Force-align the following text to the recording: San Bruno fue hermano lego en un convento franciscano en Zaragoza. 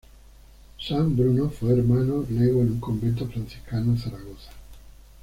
San 0.79 1.15
Bruno 1.15 1.51
fue 1.51 1.73
hermano 1.77 2.25
lego 2.27 2.61
en 2.61 2.71
un 2.71 2.79
convento 2.79 3.27
franciscano 3.27 3.91
en 3.91 3.99
Zaragoza. 3.99 4.49